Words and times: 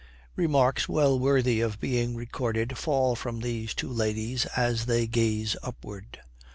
Remarks 0.35 0.89
well 0.89 1.19
worthy 1.19 1.61
of 1.61 1.79
being 1.79 2.15
recorded 2.15 2.75
fall 2.75 3.15
from 3.15 3.39
these 3.41 3.75
two 3.75 3.93
ladies 3.93 4.47
as 4.57 4.87
they 4.87 5.05
gaze 5.05 5.55
upward. 5.61 6.19